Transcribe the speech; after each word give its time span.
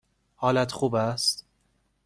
حالت 0.35 0.71
خوب 0.71 0.95
است؟ 0.95 1.45